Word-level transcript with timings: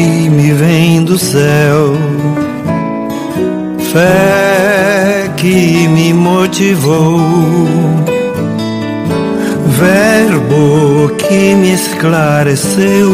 que 0.00 0.30
me 0.30 0.50
vem 0.54 1.04
do 1.04 1.18
céu, 1.18 1.92
fé 3.92 5.30
que 5.36 5.86
me 5.88 6.14
motivou, 6.14 7.18
verbo 9.66 11.14
que 11.16 11.54
me 11.54 11.74
esclareceu. 11.74 13.10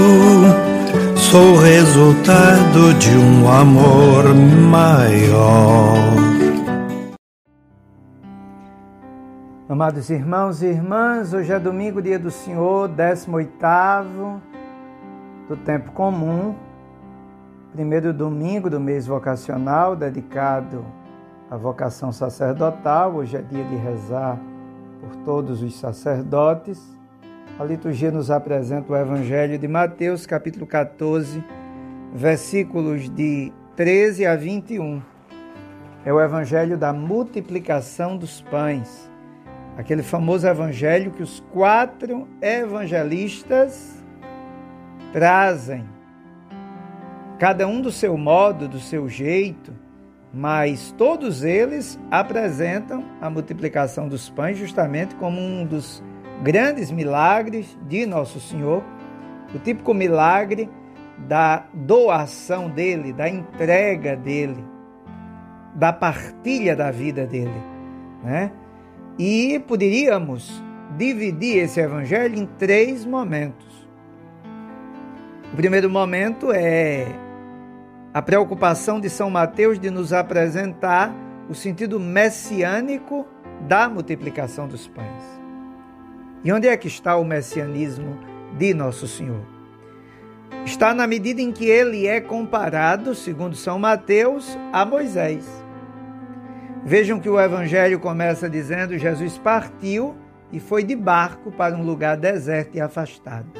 Sou 1.16 1.56
resultado 1.56 2.94
de 2.94 3.10
um 3.10 3.50
amor 3.50 4.32
maior. 4.32 5.96
Amados 9.68 10.08
irmãos 10.08 10.62
e 10.62 10.66
irmãs, 10.66 11.34
hoje 11.34 11.52
é 11.52 11.58
domingo, 11.58 12.00
dia 12.00 12.18
do 12.18 12.30
Senhor, 12.30 12.88
18 12.88 13.50
do 15.48 15.56
tempo 15.56 15.90
comum, 15.90 16.54
primeiro 17.76 18.10
domingo 18.10 18.70
do 18.70 18.80
mês 18.80 19.06
vocacional, 19.06 19.94
dedicado 19.94 20.82
à 21.50 21.58
vocação 21.58 22.10
sacerdotal. 22.10 23.16
Hoje 23.16 23.36
é 23.36 23.42
dia 23.42 23.64
de 23.64 23.76
rezar 23.76 24.40
por 24.98 25.14
todos 25.26 25.62
os 25.62 25.78
sacerdotes. 25.78 26.82
A 27.60 27.64
liturgia 27.64 28.10
nos 28.10 28.30
apresenta 28.30 28.90
o 28.90 28.96
Evangelho 28.96 29.58
de 29.58 29.68
Mateus, 29.68 30.24
capítulo 30.24 30.66
14, 30.66 31.44
versículos 32.14 33.10
de 33.10 33.52
13 33.76 34.24
a 34.24 34.34
21. 34.36 35.02
É 36.02 36.10
o 36.10 36.18
Evangelho 36.18 36.78
da 36.78 36.94
multiplicação 36.94 38.16
dos 38.16 38.40
pães 38.40 39.06
aquele 39.76 40.02
famoso 40.02 40.46
evangelho 40.48 41.10
que 41.10 41.22
os 41.22 41.40
quatro 41.52 42.26
evangelistas 42.40 44.02
trazem, 45.12 45.84
cada 47.38 47.66
um 47.66 47.80
do 47.80 47.92
seu 47.92 48.16
modo, 48.16 48.66
do 48.66 48.80
seu 48.80 49.08
jeito, 49.08 49.72
mas 50.32 50.92
todos 50.96 51.44
eles 51.44 51.98
apresentam 52.10 53.04
a 53.20 53.30
multiplicação 53.30 54.08
dos 54.08 54.28
pães 54.28 54.58
justamente 54.58 55.14
como 55.16 55.40
um 55.40 55.64
dos 55.64 56.02
grandes 56.42 56.90
milagres 56.90 57.78
de 57.88 58.06
Nosso 58.06 58.40
Senhor, 58.40 58.82
o 59.54 59.58
típico 59.58 59.94
milagre 59.94 60.68
da 61.26 61.64
doação 61.72 62.68
dele, 62.68 63.12
da 63.12 63.28
entrega 63.28 64.16
dele, 64.16 64.62
da 65.74 65.92
partilha 65.92 66.76
da 66.76 66.90
vida 66.90 67.26
dele, 67.26 67.62
né? 68.22 68.52
E 69.18 69.58
poderíamos 69.66 70.62
dividir 70.98 71.58
esse 71.58 71.80
evangelho 71.80 72.38
em 72.38 72.46
três 72.46 73.06
momentos. 73.06 73.66
O 75.52 75.56
primeiro 75.56 75.88
momento 75.88 76.52
é 76.52 77.06
a 78.16 78.22
preocupação 78.22 78.98
de 78.98 79.10
São 79.10 79.28
Mateus 79.28 79.78
de 79.78 79.90
nos 79.90 80.10
apresentar 80.10 81.14
o 81.50 81.54
sentido 81.54 82.00
messiânico 82.00 83.26
da 83.68 83.90
multiplicação 83.90 84.66
dos 84.66 84.88
pães. 84.88 85.22
E 86.42 86.50
onde 86.50 86.66
é 86.66 86.74
que 86.78 86.88
está 86.88 87.14
o 87.18 87.24
messianismo 87.26 88.18
de 88.56 88.72
Nosso 88.72 89.06
Senhor? 89.06 89.44
Está 90.64 90.94
na 90.94 91.06
medida 91.06 91.42
em 91.42 91.52
que 91.52 91.66
ele 91.66 92.06
é 92.06 92.18
comparado, 92.18 93.14
segundo 93.14 93.54
São 93.54 93.78
Mateus, 93.78 94.56
a 94.72 94.86
Moisés. 94.86 95.46
Vejam 96.86 97.20
que 97.20 97.28
o 97.28 97.38
evangelho 97.38 98.00
começa 98.00 98.48
dizendo: 98.48 98.96
Jesus 98.96 99.36
partiu 99.36 100.16
e 100.50 100.58
foi 100.58 100.82
de 100.82 100.96
barco 100.96 101.52
para 101.52 101.76
um 101.76 101.82
lugar 101.82 102.16
deserto 102.16 102.76
e 102.76 102.80
afastado. 102.80 103.52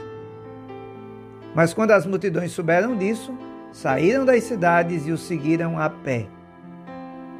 Mas 1.55 1.75
quando 1.75 1.91
as 1.91 2.07
multidões 2.07 2.53
souberam 2.53 2.97
disso, 2.97 3.37
saíram 3.77 4.25
das 4.25 4.45
cidades 4.45 5.07
e 5.07 5.13
o 5.13 5.19
seguiram 5.19 5.79
a 5.79 5.91
pé. 5.91 6.27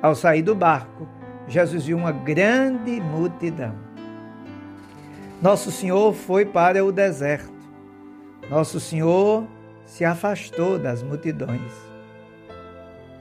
Ao 0.03 0.15
sair 0.15 0.43
do 0.43 0.55
barco, 0.55 1.09
Jesus 1.49 1.87
viu 1.87 1.97
uma 1.97 2.13
grande 2.13 3.01
multidão. 3.01 3.75
Nosso 5.41 5.71
Senhor 5.71 6.13
foi 6.13 6.45
para 6.45 6.85
o 6.85 6.93
deserto. 6.93 7.53
Nosso 8.51 8.79
Senhor 8.79 9.47
se 9.87 10.05
afastou 10.05 10.79
das 10.79 11.03
multidões 11.03 11.73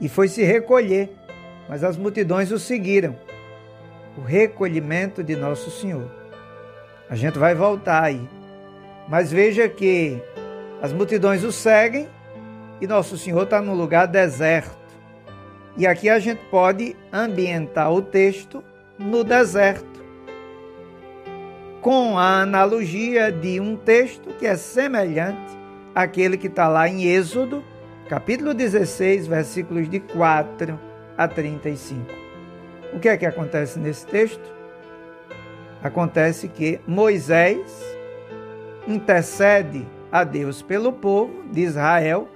e 0.00 0.08
foi 0.08 0.28
se 0.28 0.44
recolher 0.44 1.10
mas 1.68 1.82
as 1.82 1.96
multidões 1.96 2.52
o 2.52 2.58
seguiram. 2.58 3.16
O 4.16 4.20
recolhimento 4.20 5.22
de 5.22 5.34
Nosso 5.34 5.68
Senhor. 5.70 6.08
A 7.10 7.16
gente 7.16 7.38
vai 7.38 7.54
voltar 7.54 8.04
aí. 8.04 8.28
Mas 9.08 9.32
veja 9.32 9.68
que 9.68 10.22
as 10.80 10.92
multidões 10.92 11.42
o 11.42 11.50
seguem 11.50 12.08
e 12.80 12.86
Nosso 12.86 13.16
Senhor 13.16 13.44
está 13.44 13.60
num 13.60 13.74
lugar 13.74 14.06
deserto. 14.06 14.76
E 15.76 15.86
aqui 15.86 16.08
a 16.08 16.18
gente 16.18 16.40
pode 16.50 16.96
ambientar 17.12 17.92
o 17.92 18.00
texto 18.00 18.62
no 18.98 19.22
deserto, 19.22 20.04
com 21.82 22.18
a 22.18 22.40
analogia 22.40 23.30
de 23.30 23.60
um 23.60 23.76
texto 23.76 24.30
que 24.38 24.46
é 24.46 24.56
semelhante 24.56 25.56
àquele 25.94 26.36
que 26.36 26.46
está 26.46 26.66
lá 26.66 26.88
em 26.88 27.04
Êxodo, 27.04 27.62
capítulo 28.08 28.54
16, 28.54 29.26
versículos 29.26 29.88
de 29.88 30.00
4 30.00 30.80
a 31.16 31.28
35. 31.28 32.00
O 32.94 32.98
que 32.98 33.08
é 33.08 33.16
que 33.16 33.26
acontece 33.26 33.78
nesse 33.78 34.06
texto? 34.06 34.54
Acontece 35.82 36.48
que 36.48 36.80
Moisés 36.86 37.60
intercede 38.88 39.86
a 40.10 40.24
Deus 40.24 40.62
pelo 40.62 40.92
povo 40.92 41.44
de 41.52 41.60
Israel 41.60 42.28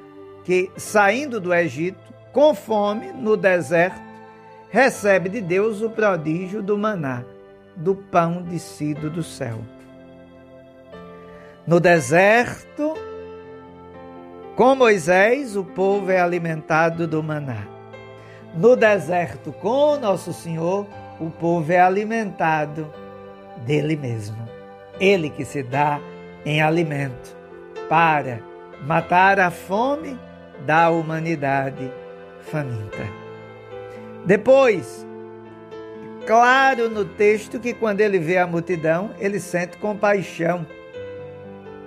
que, 0.44 0.70
saindo 0.76 1.40
do 1.40 1.52
Egito 1.52 2.10
com 2.32 2.54
fome 2.54 3.12
no 3.12 3.36
deserto, 3.36 4.00
recebe 4.70 5.28
de 5.28 5.40
Deus 5.40 5.82
o 5.82 5.90
prodígio 5.90 6.62
do 6.62 6.78
maná, 6.78 7.24
do 7.74 7.94
pão 7.94 8.42
descido 8.42 9.10
do 9.10 9.22
céu. 9.22 9.58
No 11.66 11.80
deserto, 11.80 12.94
com 14.56 14.74
Moisés, 14.74 15.56
o 15.56 15.64
povo 15.64 16.10
é 16.10 16.20
alimentado 16.20 17.06
do 17.06 17.22
maná. 17.22 17.66
No 18.54 18.76
deserto, 18.76 19.52
com 19.52 19.96
Nosso 19.96 20.32
Senhor, 20.32 20.86
o 21.20 21.30
povo 21.30 21.72
é 21.72 21.80
alimentado 21.80 22.92
dele 23.64 23.96
mesmo. 23.96 24.36
Ele 24.98 25.30
que 25.30 25.44
se 25.44 25.62
dá 25.62 26.00
em 26.44 26.60
alimento 26.60 27.36
para 27.88 28.40
matar 28.82 29.38
a 29.38 29.50
fome 29.50 30.18
da 30.66 30.91
humanidade 30.91 31.91
faminta. 32.43 33.06
Depois, 34.25 35.06
claro 36.26 36.91
no 36.91 37.04
texto 37.04 37.59
que 37.59 37.75
quando 37.75 38.00
ele 38.00 38.19
vê 38.19 38.38
a 38.38 38.47
multidão, 38.47 39.10
ele 39.19 39.41
sente 39.41 39.78
compaixão. 39.78 40.66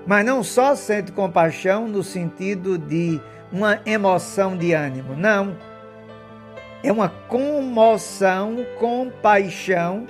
Mas 0.05 0.25
não 0.25 0.43
só 0.43 0.75
sente 0.75 1.11
compaixão 1.11 1.87
no 1.87 2.03
sentido 2.03 2.77
de 2.77 3.21
uma 3.51 3.79
emoção 3.85 4.57
de 4.57 4.73
ânimo, 4.73 5.15
não 5.15 5.55
é 6.83 6.91
uma 6.91 7.07
comoção, 7.07 8.65
compaixão 8.77 10.05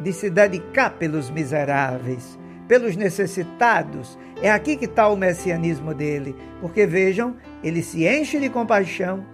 de 0.00 0.12
se 0.12 0.28
dedicar 0.28 0.90
pelos 0.90 1.30
miseráveis, 1.30 2.36
pelos 2.68 2.94
necessitados. 2.94 4.18
É 4.40 4.50
aqui 4.50 4.76
que 4.76 4.84
está 4.84 5.08
o 5.08 5.16
messianismo 5.16 5.92
dele, 5.94 6.36
porque 6.60 6.86
vejam, 6.86 7.36
ele 7.64 7.82
se 7.82 8.06
enche 8.06 8.38
de 8.38 8.48
compaixão 8.48 9.24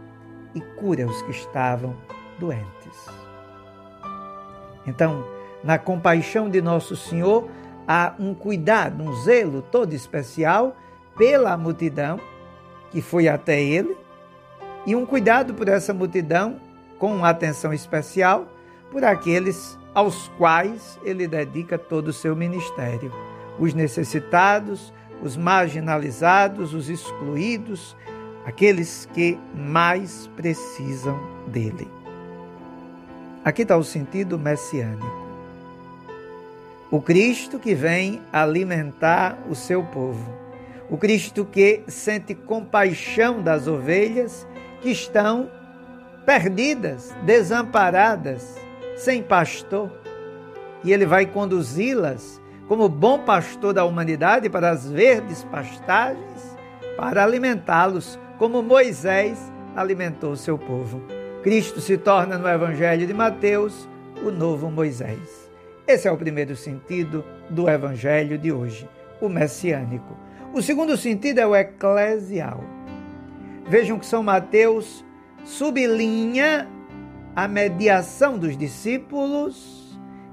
e 0.55 0.61
cura 0.61 1.06
os 1.06 1.21
que 1.22 1.33
estavam 1.33 1.94
doentes. 2.39 3.06
Então, 4.87 5.27
na 5.62 5.78
compaixão 5.78 6.49
de 6.49 6.62
Nosso 6.62 6.97
Senhor, 6.97 7.49
há 7.87 8.15
um 8.19 8.33
cuidado, 8.34 9.03
um 9.03 9.12
zelo 9.23 9.61
todo 9.61 9.93
especial 9.93 10.76
pela 11.17 11.56
multidão 11.56 12.20
que 12.91 13.03
foi 13.03 13.29
até 13.29 13.61
ele 13.61 13.97
e 14.87 14.94
um 14.94 15.05
cuidado 15.05 15.55
por 15.55 15.69
essa 15.69 15.93
multidão 15.93 16.61
com 16.99 17.25
atenção 17.25 17.73
especial 17.73 18.47
por 18.91 19.05
aqueles 19.05 19.79
aos 19.94 20.29
quais 20.37 20.99
ele 21.05 21.26
dedica 21.26 21.79
todo 21.79 22.08
o 22.08 22.12
seu 22.12 22.37
ministério: 22.37 23.12
os 23.59 23.75
necessitados, 23.75 24.93
os 25.23 25.37
marginalizados, 25.37 26.75
os 26.75 26.89
excluídos, 26.89 27.97
aqueles 28.45 29.09
que 29.12 29.39
mais 29.55 30.29
precisam 30.37 31.19
dele. 31.47 31.89
Aqui 33.45 33.62
está 33.62 33.77
o 33.77 33.85
sentido 33.85 34.39
messiânico. 34.39 35.25
O 36.91 37.01
Cristo 37.01 37.59
que 37.59 37.75
vem 37.75 38.23
alimentar 38.33 39.39
o 39.51 39.55
seu 39.55 39.83
povo. 39.83 40.33
O 40.89 40.97
Cristo 40.97 41.45
que 41.45 41.83
sente 41.89 42.35
compaixão 42.35 43.43
das 43.43 43.67
ovelhas 43.67 44.47
que 44.81 44.91
estão 44.91 45.51
perdidas, 46.25 47.15
desamparadas, 47.23 48.56
sem 48.97 49.23
pastor. 49.23 49.91
E 50.83 50.93
ele 50.93 51.05
vai 51.05 51.27
conduzi-las 51.27 52.41
como 52.69 52.88
bom 52.88 53.19
pastor 53.19 53.72
da 53.72 53.84
humanidade 53.84 54.49
para 54.49 54.70
as 54.70 54.90
verdes 54.90 55.44
pastagens, 55.44 56.56
para 56.96 57.22
alimentá-los 57.22 58.19
como 58.38 58.62
Moisés 58.62 59.38
alimentou 59.76 60.32
o 60.32 60.37
seu 60.37 60.56
povo. 60.56 61.02
Cristo 61.43 61.81
se 61.81 61.99
torna 61.99 62.38
no 62.38 62.49
Evangelho 62.49 63.06
de 63.06 63.12
Mateus 63.12 63.88
o 64.25 64.31
novo 64.31 64.70
Moisés. 64.70 65.50
Esse 65.87 66.08
é 66.08 66.12
o 66.12 66.16
primeiro 66.16 66.56
sentido 66.56 67.22
do 67.50 67.69
Evangelho 67.69 68.38
de 68.38 68.50
hoje, 68.50 68.88
o 69.20 69.28
messiânico. 69.28 70.17
O 70.55 70.62
segundo 70.62 70.96
sentido 70.96 71.40
é 71.40 71.46
o 71.46 71.55
eclesial. 71.55 72.64
Vejam 73.69 73.99
que 73.99 74.06
São 74.06 74.22
Mateus 74.22 75.05
sublinha 75.44 76.69
a 77.37 77.46
mediação 77.46 78.38
dos 78.38 78.56
discípulos 78.56 79.83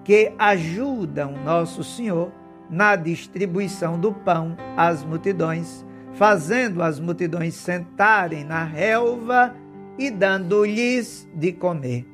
que 0.04 0.34
ajudam 0.38 1.34
Nosso 1.44 1.84
Senhor 1.84 2.32
na 2.70 2.96
distribuição 2.96 4.00
do 4.00 4.14
pão 4.14 4.56
às 4.78 5.04
multidões, 5.04 5.86
fazendo 6.14 6.82
as 6.82 7.00
multidões 7.00 7.54
sentarem 7.54 8.44
na 8.44 8.64
relva 8.64 9.54
e 9.98 10.10
dando-lhes 10.10 11.28
de 11.34 11.52
comer. 11.52 12.08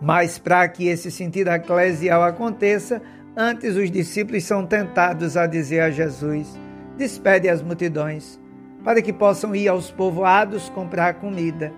Mas 0.00 0.38
para 0.38 0.66
que 0.66 0.88
esse 0.88 1.10
sentido 1.10 1.48
eclesial 1.48 2.22
aconteça, 2.22 3.02
antes 3.36 3.76
os 3.76 3.90
discípulos 3.90 4.44
são 4.44 4.64
tentados 4.64 5.36
a 5.36 5.46
dizer 5.46 5.80
a 5.80 5.90
Jesus: 5.90 6.58
despede 6.96 7.50
as 7.50 7.60
multidões, 7.60 8.40
para 8.82 9.02
que 9.02 9.12
possam 9.12 9.54
ir 9.54 9.68
aos 9.68 9.90
povoados 9.90 10.70
comprar 10.70 11.14
comida. 11.14 11.70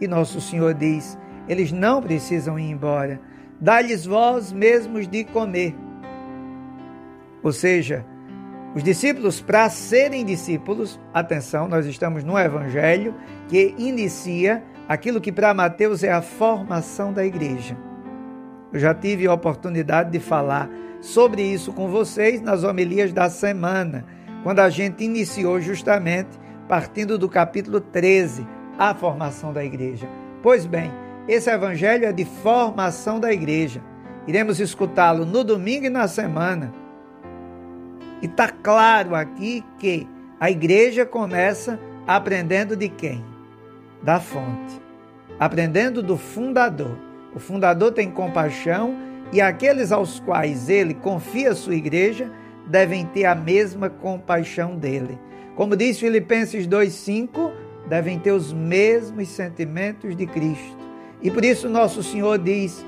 E 0.00 0.08
nosso 0.08 0.40
Senhor 0.40 0.74
diz: 0.74 1.16
eles 1.48 1.72
não 1.72 2.02
precisam 2.02 2.58
ir 2.58 2.70
embora, 2.70 3.20
dá-lhes 3.60 4.04
vós 4.04 4.52
mesmos 4.52 5.08
de 5.08 5.24
comer. 5.24 5.74
Ou 7.42 7.52
seja, 7.52 8.04
os 8.74 8.82
discípulos, 8.82 9.40
para 9.40 9.70
serem 9.70 10.24
discípulos, 10.24 11.00
atenção, 11.14 11.66
nós 11.66 11.86
estamos 11.86 12.22
no 12.24 12.38
Evangelho 12.38 13.14
que 13.48 13.74
inicia 13.78 14.62
aquilo 14.88 15.20
que 15.20 15.32
para 15.32 15.54
Mateus 15.54 16.02
é 16.02 16.12
a 16.12 16.20
formação 16.20 17.12
da 17.12 17.24
igreja. 17.24 17.76
Eu 18.72 18.78
já 18.78 18.92
tive 18.92 19.26
a 19.26 19.32
oportunidade 19.32 20.10
de 20.10 20.20
falar 20.20 20.68
sobre 21.00 21.42
isso 21.42 21.72
com 21.72 21.88
vocês 21.88 22.40
nas 22.40 22.64
homilias 22.64 23.12
da 23.12 23.30
semana, 23.30 24.04
quando 24.42 24.60
a 24.60 24.68
gente 24.68 25.04
iniciou 25.04 25.60
justamente 25.60 26.38
partindo 26.68 27.16
do 27.16 27.28
capítulo 27.28 27.80
13, 27.80 28.46
a 28.78 28.94
formação 28.94 29.52
da 29.52 29.64
igreja. 29.64 30.08
Pois 30.42 30.66
bem, 30.66 30.90
esse 31.28 31.50
evangelho 31.50 32.06
é 32.06 32.12
de 32.12 32.24
formação 32.24 33.18
da 33.18 33.32
igreja. 33.32 33.82
Iremos 34.26 34.60
escutá-lo 34.60 35.24
no 35.24 35.42
domingo 35.42 35.86
e 35.86 35.90
na 35.90 36.06
semana. 36.06 36.72
E 38.22 38.26
está 38.26 38.48
claro 38.48 39.14
aqui 39.14 39.64
que 39.78 40.06
a 40.38 40.50
igreja 40.50 41.04
começa 41.04 41.78
aprendendo 42.06 42.76
de 42.76 42.88
quem? 42.88 43.24
Da 44.02 44.20
fonte. 44.20 44.80
Aprendendo 45.38 46.02
do 46.02 46.16
fundador. 46.16 46.96
O 47.34 47.40
fundador 47.40 47.92
tem 47.92 48.10
compaixão 48.10 48.96
e 49.32 49.40
aqueles 49.40 49.92
aos 49.92 50.20
quais 50.20 50.68
ele 50.68 50.94
confia 50.94 51.54
sua 51.54 51.74
igreja 51.74 52.30
devem 52.66 53.04
ter 53.06 53.24
a 53.24 53.34
mesma 53.34 53.90
compaixão 53.90 54.76
dele. 54.76 55.18
Como 55.54 55.76
diz 55.76 55.98
Filipenses 55.98 56.66
2,5, 56.66 57.52
devem 57.88 58.18
ter 58.18 58.32
os 58.32 58.52
mesmos 58.52 59.28
sentimentos 59.28 60.16
de 60.16 60.26
Cristo. 60.26 60.85
E 61.26 61.30
por 61.32 61.44
isso 61.44 61.68
nosso 61.68 62.04
Senhor 62.04 62.38
diz: 62.38 62.86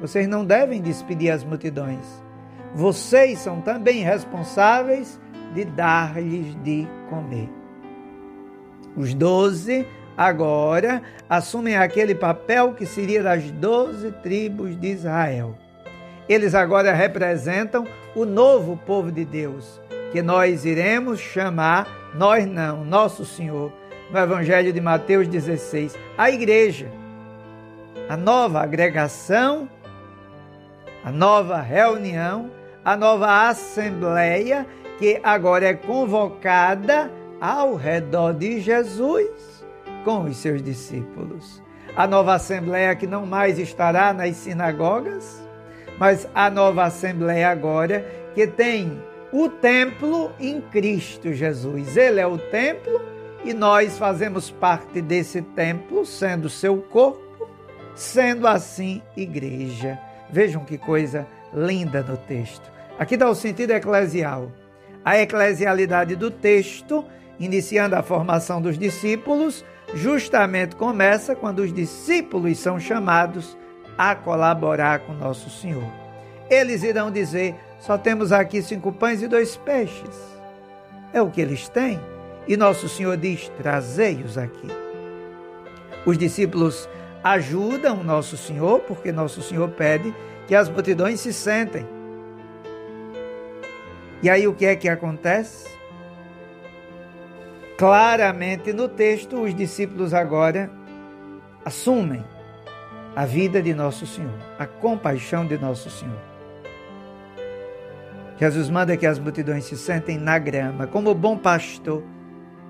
vocês 0.00 0.26
não 0.26 0.42
devem 0.42 0.80
despedir 0.80 1.30
as 1.30 1.44
multidões. 1.44 2.24
Vocês 2.74 3.40
são 3.40 3.60
também 3.60 4.02
responsáveis 4.02 5.20
de 5.52 5.66
dar-lhes 5.66 6.56
de 6.62 6.88
comer. 7.10 7.50
Os 8.96 9.12
doze 9.12 9.86
agora 10.16 11.02
assumem 11.28 11.76
aquele 11.76 12.14
papel 12.14 12.72
que 12.72 12.86
seria 12.86 13.22
das 13.22 13.50
doze 13.50 14.10
tribos 14.22 14.80
de 14.80 14.88
Israel. 14.88 15.54
Eles 16.26 16.54
agora 16.54 16.90
representam 16.90 17.86
o 18.16 18.24
novo 18.24 18.78
povo 18.78 19.12
de 19.12 19.26
Deus, 19.26 19.78
que 20.10 20.22
nós 20.22 20.64
iremos 20.64 21.20
chamar, 21.20 21.86
nós 22.14 22.46
não, 22.46 22.82
nosso 22.82 23.26
Senhor, 23.26 23.70
no 24.10 24.18
Evangelho 24.18 24.72
de 24.72 24.80
Mateus 24.80 25.28
16, 25.28 25.94
a 26.16 26.30
igreja, 26.30 27.03
a 28.08 28.16
nova 28.16 28.60
agregação, 28.60 29.68
a 31.04 31.10
nova 31.10 31.60
reunião, 31.60 32.50
a 32.84 32.96
nova 32.96 33.48
assembleia 33.48 34.66
que 34.98 35.20
agora 35.22 35.66
é 35.66 35.74
convocada 35.74 37.10
ao 37.40 37.74
redor 37.74 38.32
de 38.34 38.60
Jesus 38.60 39.64
com 40.04 40.24
os 40.24 40.36
seus 40.36 40.62
discípulos. 40.62 41.62
A 41.96 42.06
nova 42.06 42.34
Assembleia 42.34 42.94
que 42.94 43.06
não 43.06 43.24
mais 43.24 43.58
estará 43.58 44.12
nas 44.12 44.36
sinagogas, 44.36 45.42
mas 45.98 46.28
a 46.34 46.50
nova 46.50 46.84
Assembleia 46.84 47.48
agora 47.48 48.04
que 48.34 48.46
tem 48.46 49.00
o 49.32 49.48
templo 49.48 50.32
em 50.38 50.60
Cristo 50.60 51.32
Jesus. 51.32 51.96
Ele 51.96 52.20
é 52.20 52.26
o 52.26 52.38
templo 52.38 53.00
e 53.44 53.52
nós 53.52 53.98
fazemos 53.98 54.50
parte 54.50 55.00
desse 55.00 55.42
templo, 55.42 56.04
sendo 56.04 56.48
seu 56.48 56.78
corpo, 56.78 57.23
sendo 57.94 58.46
assim 58.46 59.02
igreja. 59.16 59.98
Vejam 60.30 60.64
que 60.64 60.78
coisa 60.78 61.26
linda 61.52 62.02
no 62.02 62.16
texto. 62.16 62.70
Aqui 62.98 63.16
dá 63.16 63.28
o 63.28 63.34
sentido 63.34 63.72
eclesial. 63.72 64.50
A 65.04 65.18
eclesialidade 65.18 66.16
do 66.16 66.30
texto, 66.30 67.04
iniciando 67.38 67.94
a 67.94 68.02
formação 68.02 68.60
dos 68.60 68.78
discípulos, 68.78 69.64
justamente 69.92 70.76
começa 70.76 71.34
quando 71.34 71.60
os 71.60 71.72
discípulos 71.72 72.58
são 72.58 72.80
chamados 72.80 73.56
a 73.98 74.14
colaborar 74.14 75.00
com 75.00 75.12
nosso 75.12 75.50
Senhor. 75.50 75.90
Eles 76.48 76.82
irão 76.82 77.10
dizer: 77.10 77.54
só 77.78 77.98
temos 77.98 78.32
aqui 78.32 78.62
cinco 78.62 78.92
pães 78.92 79.22
e 79.22 79.28
dois 79.28 79.56
peixes. 79.56 80.34
É 81.12 81.20
o 81.20 81.30
que 81.30 81.40
eles 81.40 81.68
têm. 81.68 82.00
E 82.46 82.56
nosso 82.56 82.88
Senhor 82.88 83.16
diz: 83.16 83.50
trazei-os 83.58 84.38
aqui. 84.38 84.68
Os 86.06 86.18
discípulos 86.18 86.88
ajudam 87.24 88.04
nosso 88.04 88.36
Senhor, 88.36 88.80
porque 88.80 89.10
nosso 89.10 89.40
Senhor 89.40 89.70
pede 89.70 90.14
que 90.46 90.54
as 90.54 90.68
multidões 90.68 91.20
se 91.20 91.32
sentem. 91.32 91.86
E 94.22 94.28
aí 94.28 94.46
o 94.46 94.54
que 94.54 94.66
é 94.66 94.76
que 94.76 94.90
acontece? 94.90 95.66
Claramente 97.78 98.74
no 98.74 98.88
texto, 98.88 99.40
os 99.40 99.54
discípulos 99.54 100.12
agora 100.12 100.70
assumem 101.64 102.22
a 103.16 103.24
vida 103.24 103.62
de 103.62 103.72
Nosso 103.74 104.06
Senhor, 104.06 104.38
a 104.58 104.66
compaixão 104.66 105.46
de 105.46 105.56
Nosso 105.58 105.90
Senhor. 105.90 106.20
Jesus 108.38 108.68
manda 108.68 108.96
que 108.96 109.06
as 109.06 109.18
multidões 109.18 109.64
se 109.64 109.76
sentem 109.76 110.18
na 110.18 110.38
grama, 110.38 110.86
como 110.86 111.14
bom 111.14 111.38
pastor. 111.38 112.02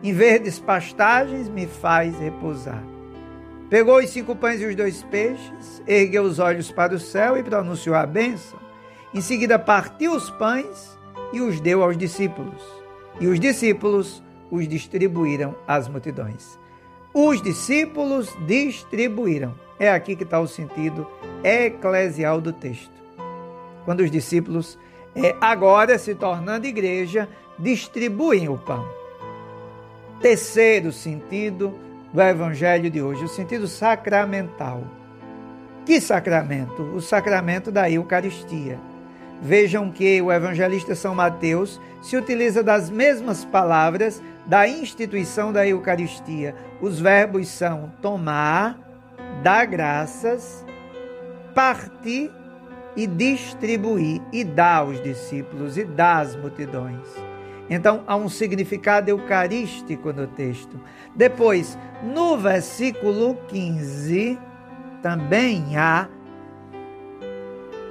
Em 0.02 0.12
verdes 0.12 0.58
pastagens 0.58 1.48
me 1.48 1.66
faz 1.66 2.18
repousar. 2.18 2.93
Pegou 3.70 3.98
os 3.98 4.10
cinco 4.10 4.36
pães 4.36 4.60
e 4.60 4.66
os 4.66 4.76
dois 4.76 5.02
peixes, 5.04 5.82
ergueu 5.86 6.22
os 6.22 6.38
olhos 6.38 6.70
para 6.70 6.94
o 6.94 6.98
céu 6.98 7.36
e 7.36 7.42
pronunciou 7.42 7.96
a 7.96 8.06
bênção. 8.06 8.58
Em 9.12 9.20
seguida 9.20 9.58
partiu 9.58 10.12
os 10.12 10.30
pães 10.30 10.98
e 11.32 11.40
os 11.40 11.60
deu 11.60 11.82
aos 11.82 11.96
discípulos. 11.96 12.62
E 13.20 13.26
os 13.26 13.40
discípulos 13.40 14.22
os 14.50 14.68
distribuíram 14.68 15.54
às 15.66 15.88
multidões. 15.88 16.58
Os 17.12 17.40
discípulos 17.40 18.28
distribuíram. 18.46 19.54
É 19.78 19.90
aqui 19.90 20.14
que 20.14 20.24
está 20.24 20.40
o 20.40 20.46
sentido 20.46 21.06
eclesial 21.42 22.40
do 22.40 22.52
texto. 22.52 22.92
Quando 23.84 24.00
os 24.00 24.10
discípulos, 24.10 24.78
é, 25.14 25.34
agora 25.40 25.98
se 25.98 26.14
tornando 26.14 26.66
igreja, 26.66 27.28
distribuem 27.58 28.48
o 28.48 28.58
pão. 28.58 28.86
Terceiro 30.20 30.90
sentido 30.90 31.74
do 32.14 32.22
evangelho 32.22 32.88
de 32.88 33.02
hoje, 33.02 33.24
o 33.24 33.28
sentido 33.28 33.66
sacramental. 33.66 34.84
Que 35.84 36.00
sacramento? 36.00 36.80
O 36.94 37.00
sacramento 37.00 37.72
da 37.72 37.90
Eucaristia. 37.90 38.78
Vejam 39.42 39.90
que 39.90 40.22
o 40.22 40.32
evangelista 40.32 40.94
São 40.94 41.12
Mateus 41.12 41.80
se 42.00 42.16
utiliza 42.16 42.62
das 42.62 42.88
mesmas 42.88 43.44
palavras 43.44 44.22
da 44.46 44.68
instituição 44.68 45.52
da 45.52 45.66
Eucaristia. 45.66 46.54
Os 46.80 47.00
verbos 47.00 47.48
são 47.48 47.92
tomar, 48.00 48.78
dar 49.42 49.66
graças, 49.66 50.64
partir 51.52 52.30
e 52.94 53.08
distribuir, 53.08 54.22
e 54.32 54.44
dar 54.44 54.76
aos 54.76 55.02
discípulos 55.02 55.76
e 55.76 55.84
dar 55.84 56.20
às 56.20 56.36
multidões. 56.36 57.33
Então 57.68 58.04
há 58.06 58.16
um 58.16 58.28
significado 58.28 59.08
eucarístico 59.10 60.12
no 60.12 60.26
texto. 60.26 60.78
Depois, 61.14 61.78
no 62.02 62.36
versículo 62.36 63.36
15, 63.48 64.38
também 65.02 65.76
há 65.76 66.08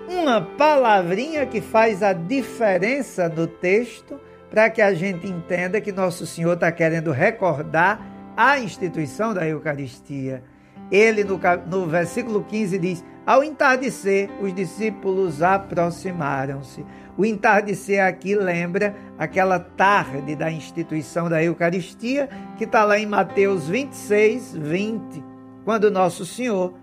uma 0.07 0.41
palavrinha 0.41 1.45
que 1.45 1.61
faz 1.61 2.03
a 2.03 2.13
diferença 2.13 3.27
no 3.27 3.47
texto 3.47 4.19
para 4.49 4.69
que 4.69 4.81
a 4.81 4.93
gente 4.93 5.27
entenda 5.27 5.81
que 5.81 5.91
Nosso 5.91 6.27
Senhor 6.27 6.53
está 6.53 6.71
querendo 6.71 7.11
recordar 7.11 8.05
a 8.37 8.59
instituição 8.59 9.33
da 9.33 9.47
Eucaristia. 9.47 10.43
Ele, 10.91 11.23
no, 11.23 11.39
no 11.67 11.87
versículo 11.87 12.43
15, 12.43 12.77
diz: 12.77 13.03
Ao 13.25 13.43
entardecer, 13.43 14.29
os 14.41 14.53
discípulos 14.53 15.41
aproximaram-se. 15.41 16.85
O 17.17 17.25
entardecer 17.25 18.03
aqui 18.03 18.35
lembra 18.35 18.95
aquela 19.17 19.59
tarde 19.59 20.35
da 20.35 20.51
instituição 20.51 21.29
da 21.29 21.41
Eucaristia, 21.41 22.27
que 22.57 22.65
está 22.65 22.83
lá 22.83 22.99
em 22.99 23.05
Mateus 23.05 23.67
26, 23.69 24.57
20, 24.57 25.23
quando 25.63 25.89
Nosso 25.89 26.25
Senhor, 26.25 26.73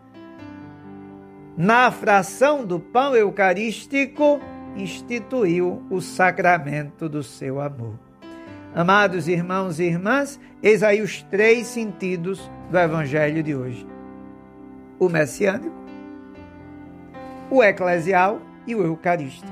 na 1.56 1.90
fração 1.90 2.64
do 2.64 2.80
pão 2.80 3.14
eucarístico, 3.14 4.40
instituiu 4.76 5.82
o 5.90 6.00
sacramento 6.00 7.06
do 7.06 7.22
seu 7.22 7.60
amor. 7.60 7.98
Amados 8.74 9.28
irmãos 9.28 9.78
e 9.78 9.84
irmãs, 9.84 10.40
eis 10.62 10.82
aí 10.82 11.02
os 11.02 11.22
três 11.24 11.66
sentidos 11.66 12.50
do 12.70 12.78
Evangelho 12.78 13.42
de 13.42 13.54
hoje: 13.54 13.86
o 14.98 15.08
messiânico, 15.08 15.74
o 17.50 17.62
eclesial 17.62 18.40
e 18.66 18.74
o 18.74 18.84
eucarístico. 18.84 19.50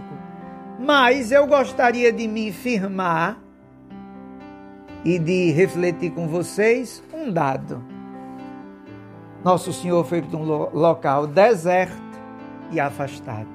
Mas 0.78 1.33
eu 1.33 1.47
gostaria 1.47 2.12
de 2.12 2.28
me 2.28 2.52
firmar 2.52 3.38
e 5.05 5.19
de 5.19 5.50
refletir 5.50 6.12
com 6.12 6.28
vocês 6.28 7.02
um 7.12 7.33
dado. 7.33 7.83
Nosso 9.45 9.73
Senhor 9.73 10.05
foi 10.05 10.23
para 10.23 10.37
um 10.37 10.45
local 10.45 11.26
deserto 11.26 11.97
e 12.71 12.78
afastado. 12.78 13.49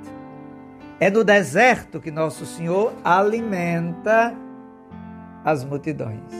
É 1.00 1.10
no 1.10 1.24
deserto 1.24 2.00
que 2.00 2.12
Nosso 2.12 2.46
Senhor 2.46 2.94
alimenta 3.04 4.34
as 5.44 5.64
multidões. 5.64 6.32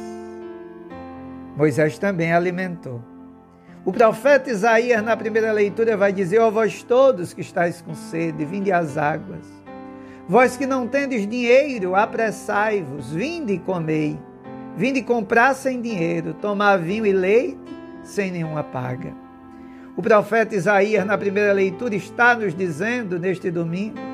Moisés 1.56 1.98
também 1.98 2.34
alimentou. 2.34 3.13
O 3.86 3.92
profeta 3.92 4.50
Isaías, 4.50 5.04
na 5.04 5.18
primeira 5.18 5.52
leitura, 5.52 5.98
vai 5.98 6.14
dizer: 6.14 6.40
Ó 6.40 6.50
vós 6.50 6.84
todos 6.84 7.34
que 7.34 7.42
estáis 7.42 7.82
com 7.82 7.94
sede, 7.94 8.46
vinde 8.46 8.72
às 8.72 8.98
águas. 8.98 9.46
Vós 10.28 10.56
que 10.56 10.66
não 10.66 10.88
tendes 10.88 11.28
dinheiro, 11.28 11.96
apressai-vos, 11.96 13.12
vinde 13.12 13.54
e 13.54 13.60
comei. 13.60 14.18
Vinde 14.78 15.02
comprar 15.02 15.54
sem 15.54 15.82
dinheiro, 15.82 16.34
tomar 16.34 16.78
vinho 16.78 17.06
e 17.06 17.12
leite 17.12 17.60
sem 18.04 18.32
nenhuma 18.32 18.64
paga. 18.64 19.14
O 19.96 20.02
profeta 20.02 20.56
Isaías, 20.56 21.06
na 21.06 21.18
primeira 21.18 21.54
leitura, 21.54 21.94
está 21.94 22.34
nos 22.36 22.56
dizendo 22.56 23.20
neste 23.20 23.52
domingo 23.52 24.14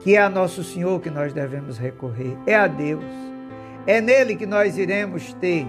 que 0.00 0.16
é 0.16 0.20
a 0.20 0.28
Nosso 0.28 0.64
Senhor 0.64 1.00
que 1.00 1.08
nós 1.08 1.32
devemos 1.32 1.78
recorrer, 1.78 2.36
é 2.44 2.56
a 2.56 2.66
Deus. 2.66 3.04
É 3.86 4.00
nele 4.00 4.34
que 4.34 4.46
nós 4.46 4.76
iremos 4.76 5.32
ter 5.34 5.64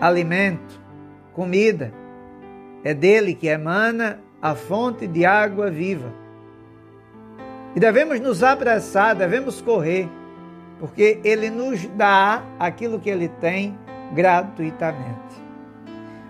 alimento, 0.00 0.80
comida. 1.38 1.92
É 2.82 2.92
dele 2.92 3.32
que 3.32 3.46
emana 3.46 4.18
a 4.42 4.56
fonte 4.56 5.06
de 5.06 5.24
água 5.24 5.70
viva. 5.70 6.12
E 7.76 7.78
devemos 7.78 8.18
nos 8.18 8.42
apressar, 8.42 9.14
devemos 9.14 9.60
correr, 9.60 10.08
porque 10.80 11.20
ele 11.22 11.48
nos 11.48 11.86
dá 11.90 12.42
aquilo 12.58 12.98
que 12.98 13.08
ele 13.08 13.28
tem 13.40 13.78
gratuitamente. 14.12 15.38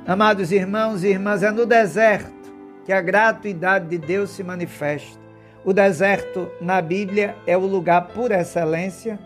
Amados 0.06 0.52
irmãos 0.52 1.02
e 1.02 1.08
irmãs, 1.08 1.42
é 1.42 1.50
no 1.50 1.64
deserto 1.64 2.52
que 2.84 2.92
a 2.92 3.00
gratuidade 3.00 3.88
de 3.88 3.96
Deus 3.96 4.28
se 4.30 4.44
manifesta. 4.44 5.18
O 5.64 5.72
deserto 5.72 6.50
na 6.60 6.82
Bíblia 6.82 7.34
é 7.46 7.56
o 7.56 7.66
lugar 7.66 8.08
por 8.08 8.30
excelência 8.30 9.18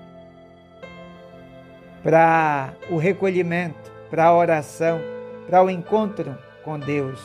para 2.04 2.72
o 2.88 2.96
recolhimento, 2.96 3.92
para 4.10 4.26
a 4.26 4.34
oração, 4.34 5.00
para 5.52 5.62
o 5.62 5.68
encontro 5.68 6.34
com 6.64 6.78
Deus. 6.78 7.20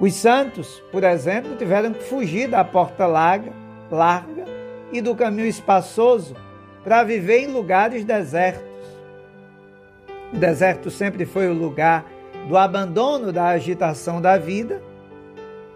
Os 0.00 0.12
santos, 0.12 0.82
por 0.90 1.04
exemplo, 1.04 1.54
tiveram 1.54 1.92
que 1.92 2.02
fugir 2.02 2.48
da 2.48 2.64
porta 2.64 3.06
larga, 3.06 3.52
larga 3.88 4.44
e 4.92 5.00
do 5.00 5.14
caminho 5.14 5.46
espaçoso 5.46 6.34
para 6.82 7.04
viver 7.04 7.42
em 7.42 7.46
lugares 7.46 8.04
desertos. 8.04 8.66
O 10.32 10.36
deserto 10.36 10.90
sempre 10.90 11.24
foi 11.24 11.46
o 11.46 11.54
lugar 11.54 12.04
do 12.48 12.58
abandono 12.58 13.32
da 13.32 13.50
agitação 13.50 14.20
da 14.20 14.36
vida 14.36 14.82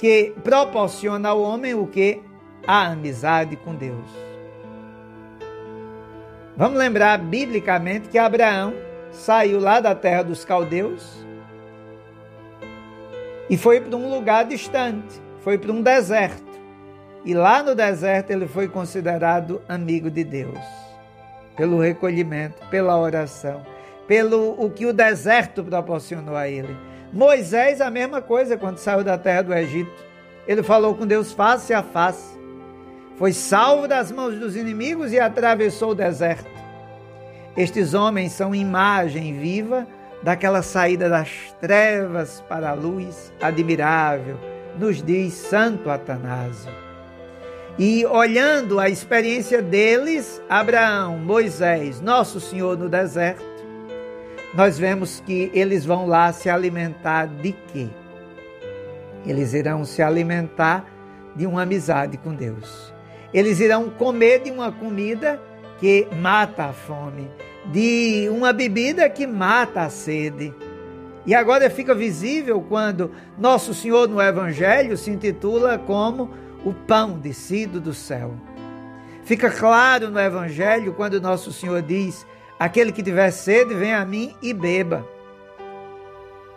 que 0.01 0.35
proporciona 0.43 1.29
ao 1.29 1.41
homem 1.41 1.75
o 1.75 1.87
que? 1.87 2.21
A 2.67 2.89
amizade 2.89 3.55
com 3.55 3.73
Deus. 3.73 4.11
Vamos 6.57 6.77
lembrar 6.77 7.19
biblicamente 7.19 8.09
que 8.09 8.19
Abraão 8.19 8.90
saiu 9.11 9.61
lá 9.61 9.81
da 9.81 9.95
terra 9.95 10.23
dos 10.23 10.45
caldeus 10.45 11.25
e 13.49 13.57
foi 13.57 13.81
para 13.81 13.97
um 13.97 14.09
lugar 14.09 14.45
distante, 14.45 15.21
foi 15.41 15.59
para 15.59 15.73
um 15.73 15.83
deserto. 15.83 16.51
E 17.25 17.35
lá 17.35 17.63
no 17.63 17.75
deserto 17.75 18.31
ele 18.31 18.47
foi 18.47 18.69
considerado 18.69 19.61
amigo 19.69 20.11
de 20.11 20.25
Deus, 20.25 20.59
pelo 21.57 21.81
recolhimento, 21.81 22.65
pela 22.69 22.99
oração, 22.99 23.63
pelo 24.07 24.53
o 24.53 24.71
que 24.71 24.87
o 24.87 24.93
deserto 24.93 25.63
proporcionou 25.65 26.37
a 26.37 26.49
ele. 26.49 26.77
Moisés, 27.13 27.81
a 27.81 27.91
mesma 27.91 28.23
coisa 28.23 28.57
quando 28.57 28.79
saiu 28.79 29.03
da 29.03 29.19
terra 29.19 29.43
do 29.43 29.55
Egito. 29.55 30.09
Ele 30.47 30.63
falou 30.63 30.95
com 30.95 31.07
Deus 31.07 31.33
face 31.33 31.75
a 31.75 31.83
face. 31.83 32.39
Foi 33.17 33.33
salvo 33.33 33.87
das 33.87 34.11
mãos 34.11 34.39
dos 34.39 34.57
inimigos 34.57 35.13
e 35.13 35.19
atravessou 35.19 35.91
o 35.91 35.95
deserto. 35.95 36.60
Estes 37.57 37.95
homens 37.95 38.33
são 38.33 38.55
imagem 38.55 39.39
viva 39.39 39.87
daquela 40.23 40.63
saída 40.63 41.09
das 41.09 41.55
trevas 41.61 42.43
para 42.49 42.71
a 42.71 42.75
luz 42.75 43.33
admirável, 43.41 44.39
nos 44.79 45.03
diz 45.03 45.35
Santo 45.35 45.91
Atanásio. 45.91 46.71
E 47.79 48.05
olhando 48.07 48.79
a 48.79 48.89
experiência 48.89 49.63
deles, 49.63 50.43
Abraão, 50.49 51.19
Moisés, 51.19 52.01
Nosso 52.01 52.39
Senhor 52.41 52.77
no 52.77 52.89
deserto, 52.89 53.45
nós 54.55 54.79
vemos 54.79 55.21
que 55.25 55.51
eles 55.55 55.85
vão 55.85 56.07
lá 56.07 56.33
se 56.33 56.51
alimentar 56.51 57.27
de 57.27 57.53
quê? 57.53 57.89
Eles 59.25 59.55
irão 59.55 59.85
se 59.85 60.03
alimentar 60.03 60.85
de 61.37 61.47
uma 61.47 61.63
amizade 61.63 62.17
com 62.17 62.35
Deus. 62.35 62.93
Eles 63.33 63.61
irão 63.61 63.89
comer 63.89 64.41
de 64.41 64.51
uma 64.51 64.73
comida 64.73 65.41
que 65.81 66.07
mata 66.21 66.67
a 66.67 66.73
fome, 66.73 67.29
de 67.73 68.29
uma 68.31 68.53
bebida 68.53 69.09
que 69.11 69.27
mata 69.27 69.83
a 69.83 69.91
sede. 69.91 70.55
E 71.27 71.35
agora 71.35 71.69
fica 71.69 71.95
visível 71.95 72.61
quando 72.61 73.11
Nosso 73.37 73.75
Senhor 73.75 74.09
no 74.09 74.23
Evangelho 74.23 74.97
se 74.97 75.11
intitula 75.11 75.79
como 75.79 76.31
o 76.65 76.73
pão 76.73 77.19
descido 77.19 77.81
do 77.81 77.93
céu. 77.93 78.35
Fica 79.25 79.51
claro 79.51 80.11
no 80.11 80.21
Evangelho 80.21 80.95
quando 80.95 81.21
Nosso 81.21 81.53
Senhor 81.53 81.83
diz 81.83 82.27
Aquele 82.61 82.93
que 82.93 83.03
tiver 83.03 83.31
sede, 83.31 83.75
vem 83.75 83.95
a 83.95 84.05
mim 84.05 84.37
e 84.43 84.53
beba. 84.53 85.03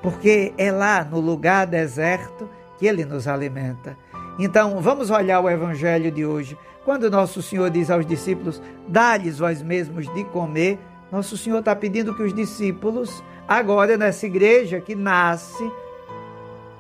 Porque 0.01 0.53
é 0.57 0.69
lá 0.69 1.01
no 1.01 1.17
lugar 1.21 1.65
deserto 1.65 2.49
que 2.77 2.85
ele 2.85 3.05
nos 3.05 3.25
alimenta. 3.25 3.97
Então, 4.37 4.81
vamos 4.81 5.09
olhar 5.09 5.39
o 5.39 5.49
evangelho 5.49 6.11
de 6.11 6.25
hoje. 6.25 6.57
Quando 6.85 7.09
nosso 7.09 7.41
Senhor 7.41 7.69
diz 7.69 7.89
aos 7.89 8.05
discípulos: 8.05 8.61
Dá-lhes 8.87 9.39
vós 9.39 9.61
mesmos 9.61 10.11
de 10.13 10.23
comer, 10.25 10.79
nosso 11.11 11.37
Senhor 11.37 11.59
está 11.59 11.75
pedindo 11.75 12.15
que 12.15 12.23
os 12.23 12.33
discípulos, 12.33 13.23
agora 13.47 13.97
nessa 13.97 14.25
igreja 14.25 14.81
que 14.81 14.95
nasce, 14.95 15.71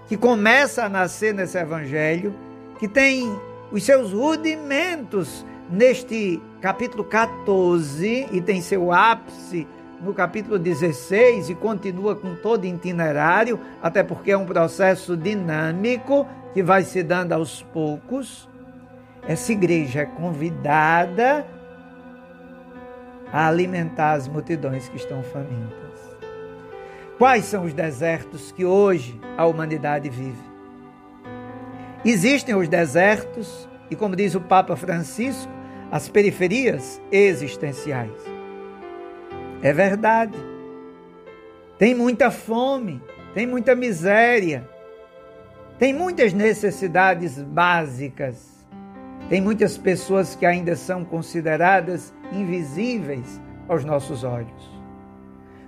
que 0.07 0.17
começa 0.17 0.83
a 0.85 0.89
nascer 0.89 1.33
nesse 1.33 1.57
evangelho, 1.57 2.33
que 2.79 2.87
tem 2.87 3.33
os 3.71 3.83
seus 3.83 4.11
rudimentos 4.11 5.45
neste 5.69 6.41
capítulo 6.61 7.03
14 7.03 8.27
e 8.31 8.41
tem 8.41 8.61
seu 8.61 8.91
ápice 8.91 9.67
no 10.01 10.13
capítulo 10.13 10.59
16 10.59 11.49
e 11.49 11.55
continua 11.55 12.15
com 12.15 12.35
todo 12.35 12.65
itinerário, 12.65 13.59
até 13.81 14.03
porque 14.03 14.31
é 14.31 14.37
um 14.37 14.45
processo 14.45 15.15
dinâmico 15.15 16.27
que 16.53 16.61
vai 16.61 16.83
se 16.83 17.01
dando 17.01 17.31
aos 17.31 17.61
poucos. 17.61 18.49
Essa 19.27 19.51
igreja 19.51 20.01
é 20.01 20.05
convidada 20.05 21.45
a 23.31 23.47
alimentar 23.47 24.13
as 24.13 24.27
multidões 24.27 24.89
que 24.89 24.97
estão 24.97 25.23
famintas. 25.23 25.83
Quais 27.17 27.45
são 27.45 27.63
os 27.65 27.73
desertos 27.73 28.51
que 28.51 28.65
hoje 28.65 29.19
a 29.37 29.45
humanidade 29.45 30.09
vive? 30.09 30.53
Existem 32.03 32.53
os 32.53 32.67
desertos 32.67 33.67
e, 33.89 33.95
como 33.95 34.15
diz 34.15 34.35
o 34.35 34.41
Papa 34.41 34.75
Francisco, 34.75 35.51
as 35.89 36.09
periferias 36.09 37.01
existenciais. 37.11 38.11
É 39.61 39.71
verdade. 39.71 40.37
Tem 41.77 41.95
muita 41.95 42.29
fome, 42.29 43.01
tem 43.33 43.47
muita 43.47 43.73
miséria, 43.73 44.67
tem 45.79 45.93
muitas 45.93 46.33
necessidades 46.33 47.41
básicas. 47.41 48.52
Tem 49.29 49.41
muitas 49.41 49.77
pessoas 49.77 50.35
que 50.35 50.45
ainda 50.45 50.75
são 50.75 51.03
consideradas 51.03 52.13
invisíveis 52.31 53.41
aos 53.67 53.85
nossos 53.85 54.23
olhos. 54.23 54.71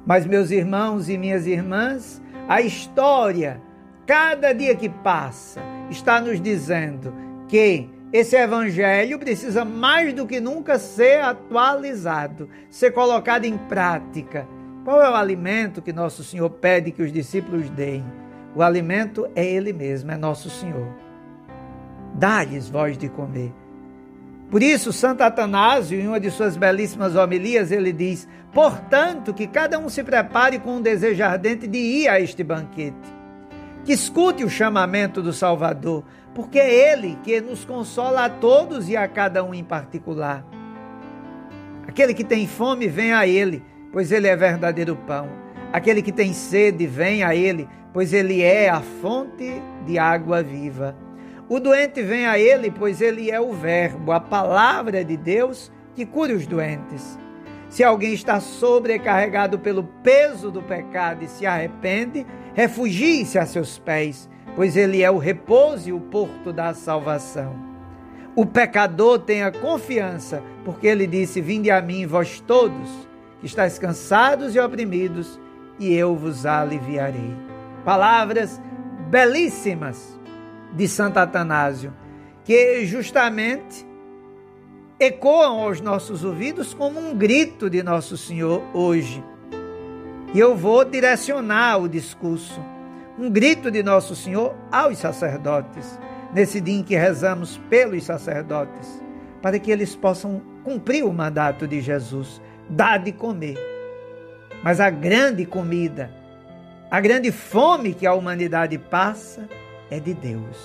Mas, 0.05 0.25
meus 0.25 0.51
irmãos 0.51 1.09
e 1.09 1.17
minhas 1.17 1.47
irmãs, 1.47 2.21
a 2.47 2.62
história, 2.62 3.62
cada 4.05 4.53
dia 4.53 4.75
que 4.75 4.89
passa, 4.89 5.62
está 5.89 6.21
nos 6.21 6.39
dizendo 6.39 7.13
que 7.47 7.89
esse 8.13 8.35
evangelho 8.35 9.17
precisa 9.17 9.65
mais 9.65 10.13
do 10.13 10.27
que 10.27 10.39
nunca 10.39 10.77
ser 10.77 11.21
atualizado, 11.21 12.50
ser 12.69 12.91
colocado 12.91 13.45
em 13.45 13.57
prática. 13.57 14.47
Qual 14.83 15.01
é 15.01 15.09
o 15.09 15.15
alimento 15.15 15.81
que 15.81 15.91
nosso 15.91 16.24
Senhor 16.24 16.50
pede 16.50 16.91
que 16.91 17.01
os 17.01 17.12
discípulos 17.12 17.69
deem? 17.71 18.05
O 18.55 18.62
alimento 18.62 19.27
é 19.35 19.43
Ele 19.43 19.74
mesmo, 19.74 20.12
é 20.12 20.17
nosso 20.17 20.50
Senhor. 20.50 21.04
Dá-lhes 22.17 22.69
voz 22.69 22.98
de 22.98 23.10
comer. 23.10 23.53
Por 24.50 24.63
isso, 24.63 24.93
Santo 24.93 25.22
Atanásio, 25.22 26.00
em 26.00 26.07
uma 26.07 26.19
de 26.19 26.31
suas 26.31 26.55
belíssimas 26.55 27.13
homilias, 27.13 27.72
ele 27.74 27.91
diz: 27.91 28.25
Portanto, 28.53 29.34
que 29.34 29.45
cada 29.45 29.77
um 29.77 29.89
se 29.89 30.01
prepare 30.01 30.60
com 30.60 30.77
um 30.77 30.81
desejo 30.81 31.22
ardente 31.22 31.67
de 31.67 31.77
ir 31.77 32.07
a 32.07 32.22
este 32.22 32.41
banquete. 32.41 32.95
Que 33.84 33.91
escute 33.91 34.45
o 34.45 34.50
chamamento 34.50 35.22
do 35.22 35.34
Salvador, 35.34 36.05
porque 36.34 36.57
é 36.57 36.93
Ele 36.93 37.17
que 37.22 37.41
nos 37.41 37.65
consola 37.65 38.25
a 38.25 38.29
todos 38.29 38.88
e 38.88 38.95
a 38.95 39.07
cada 39.10 39.43
um 39.43 39.53
em 39.53 39.63
particular. 39.63 40.45
Aquele 41.86 42.13
que 42.13 42.24
tem 42.24 42.48
fome, 42.48 42.88
vem 42.88 43.13
a 43.13 43.27
Ele, 43.27 43.62
pois 43.91 44.10
Ele 44.10 44.27
é 44.27 44.36
verdadeiro 44.38 44.95
pão. 44.95 45.27
Aquele 45.74 46.01
que 46.01 46.13
tem 46.13 46.31
sede, 46.31 46.88
vem 46.88 47.24
a 47.24 47.36
Ele, 47.36 47.67
pois 47.91 48.13
Ele 48.13 48.41
é 48.41 48.69
a 48.69 48.79
fonte 48.79 49.62
de 49.86 50.00
água 50.00 50.41
viva. 50.41 50.95
O 51.47 51.59
doente 51.59 52.01
vem 52.01 52.25
a 52.25 52.39
ele, 52.39 52.71
pois 52.71 53.01
ele 53.01 53.29
é 53.29 53.39
o 53.39 53.53
Verbo, 53.53 54.11
a 54.11 54.19
palavra 54.19 55.05
de 55.05 55.15
Deus 55.15 55.71
que 55.93 56.03
cura 56.03 56.33
os 56.33 56.47
doentes. 56.47 57.19
Se 57.69 57.83
alguém 57.83 58.13
está 58.13 58.39
sobrecarregado 58.39 59.59
pelo 59.59 59.83
peso 60.01 60.49
do 60.49 60.61
pecado 60.61 61.23
e 61.23 61.27
se 61.27 61.45
arrepende, 61.45 62.25
refugie-se 62.55 63.37
a 63.37 63.45
seus 63.45 63.77
pés, 63.77 64.27
pois 64.55 64.75
ele 64.75 65.03
é 65.03 65.11
o 65.11 65.19
repouso 65.19 65.89
e 65.89 65.93
o 65.93 65.99
porto 65.99 66.51
da 66.51 66.73
salvação. 66.73 67.55
O 68.35 68.45
pecador 68.45 69.19
tenha 69.19 69.51
confiança, 69.51 70.41
porque 70.63 70.87
ele 70.87 71.05
disse: 71.05 71.41
Vinde 71.41 71.69
a 71.69 71.79
mim, 71.79 72.07
vós 72.07 72.39
todos, 72.39 73.07
que 73.39 73.45
estáis 73.45 73.77
cansados 73.77 74.55
e 74.55 74.59
oprimidos, 74.59 75.39
e 75.79 75.93
eu 75.93 76.15
vos 76.15 76.45
aliviarei. 76.45 77.35
Palavras 77.83 78.59
belíssimas 79.09 80.19
de 80.75 80.88
Santo 80.88 81.17
Atanásio, 81.17 81.94
que 82.44 82.86
justamente 82.86 83.86
ecoam 85.00 85.62
aos 85.62 85.82
nossos 85.82 86.24
ouvidos 86.24 86.74
como 86.74 87.00
um 87.00 87.15
grito 87.15 87.70
de 87.70 87.82
Nosso 87.82 88.17
Senhor 88.17 88.62
hoje. 88.74 89.24
E 90.34 90.39
eu 90.39 90.55
vou 90.55 90.84
direcionar 90.84 91.77
o 91.77 91.88
discurso, 91.88 92.62
um 93.17 93.29
grito 93.29 93.72
de 93.72 93.82
Nosso 93.82 94.15
Senhor 94.15 94.53
aos 94.72 94.98
sacerdotes, 94.98 95.98
nesse 96.34 96.60
dia 96.60 96.75
em 96.75 96.84
que 96.84 96.96
rezamos 96.96 97.58
pelos 97.70 98.03
sacerdotes, 98.03 99.01
para 99.41 99.58
que 99.58 99.72
eles 99.72 99.96
possam 99.96 100.41
cumprir 100.63 101.05
o 101.05 101.13
mandato 101.13 101.67
de 101.67 101.79
Jesus, 101.79 102.41
dar 102.70 102.98
de 102.98 103.13
comer. 103.13 103.58
Mas 104.62 104.79
a 104.79 104.89
grande 104.89 105.46
comida, 105.46 106.12
a 106.91 107.00
grande 107.00 107.32
fome 107.32 107.94
que 107.94 108.05
a 108.05 108.13
humanidade 108.13 108.77
passa, 108.77 109.48
é 109.89 110.00
de 110.00 110.13
Deus. 110.13 110.58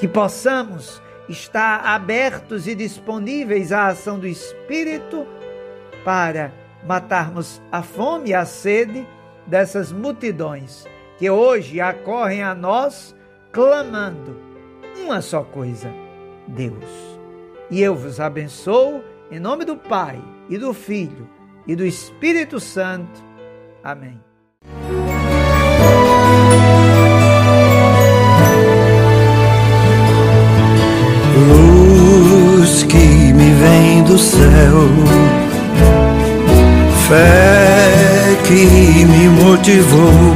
Que 0.00 0.06
possamos 0.06 1.02
estar 1.28 1.84
abertos 1.84 2.66
e 2.66 2.74
disponíveis 2.74 3.72
à 3.72 3.88
ação 3.88 4.18
do 4.18 4.26
Espírito 4.26 5.26
para 6.04 6.52
matarmos 6.84 7.60
a 7.70 7.82
fome 7.82 8.30
e 8.30 8.34
a 8.34 8.44
sede 8.44 9.06
dessas 9.46 9.92
multidões 9.92 10.86
que 11.18 11.28
hoje 11.28 11.80
acorrem 11.80 12.42
a 12.42 12.54
nós 12.54 13.14
clamando 13.52 14.40
uma 14.96 15.20
só 15.20 15.42
coisa: 15.42 15.92
Deus. 16.46 16.84
E 17.70 17.82
eu 17.82 17.94
vos 17.94 18.20
abençoo 18.20 19.02
em 19.30 19.38
nome 19.38 19.64
do 19.64 19.76
Pai 19.76 20.22
e 20.48 20.56
do 20.56 20.72
Filho 20.72 21.28
e 21.66 21.76
do 21.76 21.84
Espírito 21.84 22.58
Santo. 22.58 23.22
Amém. 23.82 24.27
Céu. 34.58 34.88
Fé 37.08 38.36
que 38.44 39.04
me 39.04 39.28
motivou, 39.28 40.34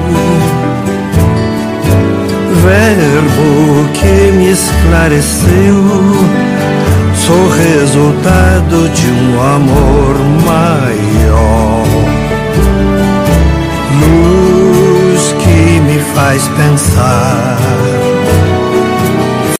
Verbo 2.62 3.88
que 3.94 4.32
me 4.36 4.50
esclareceu. 4.50 5.82
Sou 7.14 7.48
resultado 7.50 8.88
de 8.88 9.06
um 9.06 9.40
amor 9.40 10.14
maior. 10.44 11.82
Luz 14.00 15.34
que 15.42 15.80
me 15.80 15.98
faz 16.14 16.48
pensar 16.48 18.11